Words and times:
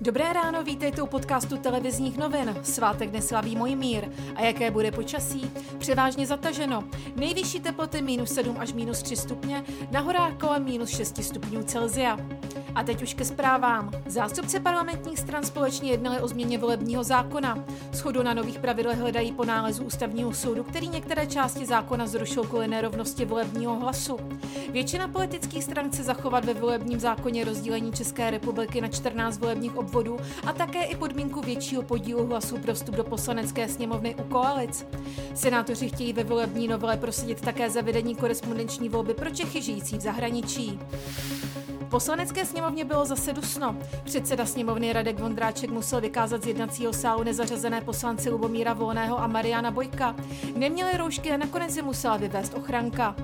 Dobré 0.00 0.32
ráno, 0.32 0.62
vítejte 0.62 1.02
u 1.02 1.06
podcastu 1.06 1.56
televizních 1.56 2.18
novin. 2.18 2.56
Svátek 2.62 3.12
neslaví 3.12 3.56
můj 3.56 3.76
mír. 3.76 4.08
A 4.36 4.42
jaké 4.42 4.70
bude 4.70 4.92
počasí? 4.92 5.50
Převážně 5.78 6.26
zataženo. 6.26 6.84
Nejvyšší 7.16 7.60
teploty 7.60 8.02
minus 8.02 8.34
7 8.34 8.56
až 8.58 8.72
minus 8.72 9.02
3 9.02 9.16
stupně, 9.16 9.64
na 9.90 10.00
horách 10.00 10.36
kolem 10.36 10.64
minus 10.64 10.88
6 10.88 11.24
stupňů 11.24 11.62
Celzia. 11.62 12.18
A 12.78 12.82
teď 12.82 13.02
už 13.02 13.14
ke 13.14 13.24
zprávám. 13.24 13.90
Zástupci 14.06 14.60
parlamentních 14.60 15.18
stran 15.18 15.44
společně 15.44 15.90
jednali 15.90 16.20
o 16.20 16.28
změně 16.28 16.58
volebního 16.58 17.04
zákona. 17.04 17.64
Schodu 17.92 18.22
na 18.22 18.34
nových 18.34 18.58
pravidlech 18.58 18.98
hledají 18.98 19.32
po 19.32 19.44
nálezu 19.44 19.84
ústavního 19.84 20.34
soudu, 20.34 20.64
který 20.64 20.88
některé 20.88 21.26
části 21.26 21.66
zákona 21.66 22.06
zrušil 22.06 22.44
kvůli 22.44 22.68
nerovnosti 22.68 23.24
volebního 23.24 23.76
hlasu. 23.78 24.16
Většina 24.72 25.08
politických 25.08 25.64
stran 25.64 25.90
chce 25.90 26.02
zachovat 26.02 26.44
ve 26.44 26.54
volebním 26.54 27.00
zákoně 27.00 27.44
rozdílení 27.44 27.92
České 27.92 28.30
republiky 28.30 28.80
na 28.80 28.88
14 28.88 29.38
volebních 29.38 29.76
obvodů 29.76 30.16
a 30.46 30.52
také 30.52 30.84
i 30.84 30.96
podmínku 30.96 31.40
většího 31.40 31.82
podílu 31.82 32.26
hlasů 32.26 32.58
pro 32.58 32.74
vstup 32.74 32.94
do 32.94 33.04
poslanecké 33.04 33.68
sněmovny 33.68 34.14
u 34.14 34.22
koalic. 34.22 34.86
Senátoři 35.34 35.88
chtějí 35.88 36.12
ve 36.12 36.24
volební 36.24 36.68
novele 36.68 36.96
prosadit 36.96 37.40
také 37.40 37.70
zavedení 37.70 38.14
korespondenční 38.14 38.88
volby 38.88 39.14
pro 39.14 39.30
Čechy 39.30 39.62
žijící 39.62 39.98
v 39.98 40.00
zahraničí 40.00 40.78
poslanecké 41.88 42.46
sněmovně 42.46 42.84
bylo 42.84 43.04
zase 43.04 43.32
dusno. 43.32 43.76
Předseda 44.04 44.46
sněmovny 44.46 44.92
Radek 44.92 45.20
Vondráček 45.20 45.70
musel 45.70 46.00
vykázat 46.00 46.42
z 46.42 46.46
jednacího 46.46 46.92
sálu 46.92 47.22
nezařazené 47.22 47.80
poslanci 47.80 48.30
Lubomíra 48.30 48.72
Volného 48.72 49.20
a 49.20 49.26
Mariana 49.26 49.70
Bojka. 49.70 50.16
Neměli 50.56 50.96
roušky 50.96 51.30
a 51.32 51.36
nakonec 51.36 51.76
je 51.76 51.82
musela 51.82 52.16
vyvést 52.16 52.54
ochranka. 52.54 53.16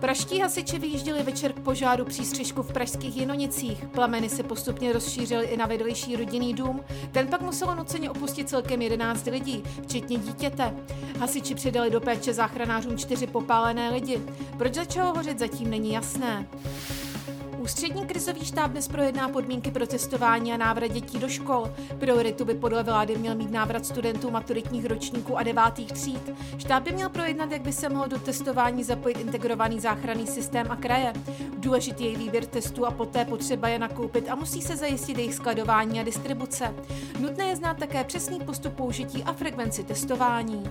Praští 0.00 0.40
hasiči 0.40 0.78
vyjížděli 0.78 1.22
večer 1.22 1.52
k 1.52 1.60
požáru 1.60 2.04
přístřežku 2.04 2.62
v 2.62 2.72
pražských 2.72 3.16
Jinonicích. 3.16 3.84
Plameny 3.88 4.28
se 4.28 4.42
postupně 4.42 4.92
rozšířily 4.92 5.46
i 5.46 5.56
na 5.56 5.66
vedlejší 5.66 6.16
rodinný 6.16 6.54
dům. 6.54 6.80
Ten 7.12 7.26
pak 7.26 7.40
muselo 7.40 7.74
nuceně 7.74 8.10
opustit 8.10 8.48
celkem 8.48 8.82
11 8.82 9.26
lidí, 9.26 9.62
včetně 9.82 10.18
dítěte. 10.18 10.74
Hasiči 11.20 11.54
předali 11.54 11.90
do 11.90 12.00
péče 12.00 12.34
záchranářům 12.34 12.98
čtyři 12.98 13.26
popálené 13.26 13.90
lidi. 13.90 14.22
Proč 14.58 14.74
začalo 14.74 15.14
hořet 15.14 15.38
zatím 15.38 15.70
není 15.70 15.92
jasné. 15.92 16.46
Ústřední 17.64 18.06
krizový 18.06 18.44
štáb 18.44 18.70
dnes 18.70 18.88
projedná 18.88 19.28
podmínky 19.28 19.70
pro 19.70 19.86
testování 19.86 20.52
a 20.52 20.56
návrat 20.56 20.86
dětí 20.86 21.18
do 21.18 21.28
škol. 21.28 21.74
Prioritu 21.98 22.44
by 22.44 22.54
podle 22.54 22.82
vlády 22.82 23.16
měl 23.16 23.34
mít 23.34 23.50
návrat 23.50 23.86
studentů 23.86 24.30
maturitních 24.30 24.86
ročníků 24.86 25.38
a 25.38 25.42
devátých 25.42 25.92
tříd. 25.92 26.30
Štáb 26.58 26.82
by 26.82 26.92
měl 26.92 27.08
projednat, 27.08 27.50
jak 27.52 27.62
by 27.62 27.72
se 27.72 27.88
mohl 27.88 28.08
do 28.08 28.18
testování 28.18 28.84
zapojit 28.84 29.20
integrovaný 29.20 29.80
záchranný 29.80 30.26
systém 30.26 30.66
a 30.70 30.76
kraje. 30.76 31.12
Důležitý 31.58 32.04
je 32.04 32.18
výběr 32.18 32.44
testů 32.44 32.86
a 32.86 32.90
poté 32.90 33.24
potřeba 33.24 33.68
je 33.68 33.78
nakoupit 33.78 34.28
a 34.30 34.34
musí 34.34 34.62
se 34.62 34.76
zajistit 34.76 35.18
jejich 35.18 35.34
skladování 35.34 36.00
a 36.00 36.04
distribuce. 36.04 36.74
Nutné 37.20 37.44
je 37.44 37.56
znát 37.56 37.76
také 37.76 38.04
přesný 38.04 38.40
postup 38.40 38.74
použití 38.74 39.22
a 39.22 39.32
frekvenci 39.32 39.84
testování. 39.84 40.62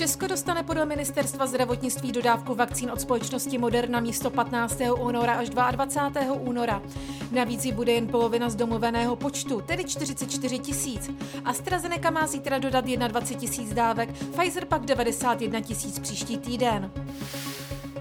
Česko 0.00 0.26
dostane 0.26 0.62
podle 0.62 0.86
ministerstva 0.86 1.46
zdravotnictví 1.46 2.12
dodávku 2.12 2.54
vakcín 2.54 2.90
od 2.90 3.00
společnosti 3.00 3.58
Moderna 3.58 4.00
místo 4.00 4.30
15. 4.30 4.80
února 5.00 5.32
až 5.32 5.50
22. 5.50 6.32
února. 6.32 6.82
Navíc 7.30 7.64
ji 7.64 7.72
bude 7.72 7.92
jen 7.92 8.06
polovina 8.06 8.50
z 8.50 8.54
domluveného 8.54 9.16
počtu, 9.16 9.60
tedy 9.60 9.84
44 9.84 10.58
tisíc. 10.58 11.10
AstraZeneca 11.44 12.10
má 12.10 12.26
zítra 12.26 12.58
dodat 12.58 12.84
21 12.84 13.20
tisíc 13.40 13.74
dávek, 13.74 14.12
Pfizer 14.12 14.64
pak 14.64 14.86
91 14.86 15.60
tisíc 15.60 15.98
příští 15.98 16.38
týden. 16.38 16.90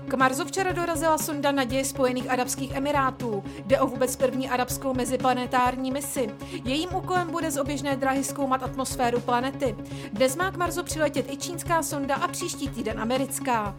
K 0.09 0.13
Marsu 0.13 0.45
včera 0.45 0.71
dorazila 0.71 1.17
sonda 1.17 1.51
naděje 1.51 1.85
Spojených 1.85 2.29
Arabských 2.29 2.71
Emirátů. 2.71 3.43
Jde 3.65 3.79
o 3.79 3.87
vůbec 3.87 4.15
první 4.15 4.49
arabskou 4.49 4.93
meziplanetární 4.93 5.91
misi. 5.91 6.29
Jejím 6.63 6.89
úkolem 6.95 7.31
bude 7.31 7.51
z 7.51 7.57
oběžné 7.57 7.95
dráhy 7.95 8.23
zkoumat 8.23 8.63
atmosféru 8.63 9.19
planety. 9.19 9.75
Dnes 10.13 10.35
má 10.35 10.51
k 10.51 10.57
Marsu 10.57 10.83
přiletět 10.83 11.31
i 11.31 11.37
čínská 11.37 11.83
sonda 11.83 12.15
a 12.15 12.27
příští 12.27 12.69
týden 12.69 12.99
americká. 12.99 13.75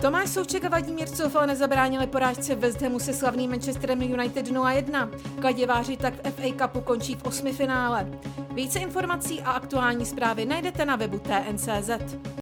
Tomáš 0.00 0.28
Souček 0.28 0.64
a 0.64 0.68
Vladimír 0.68 1.08
Coufal 1.08 1.46
nezabránili 1.46 2.06
porážce 2.06 2.54
West 2.54 2.82
Hamu 2.82 2.98
se 2.98 3.14
slavným 3.14 3.50
Manchesterem 3.50 4.02
United 4.02 4.46
0-1. 4.46 5.08
Kladěváři 5.40 5.96
tak 5.96 6.14
v 6.14 6.30
FA 6.30 6.66
Cupu 6.66 6.80
končí 6.80 7.14
v 7.14 7.24
osmi 7.24 7.52
finále. 7.52 8.08
Více 8.54 8.78
informací 8.78 9.42
a 9.42 9.50
aktuální 9.50 10.06
zprávy 10.06 10.46
najdete 10.46 10.84
na 10.84 10.96
webu 10.96 11.18
TNCZ. 11.18 11.90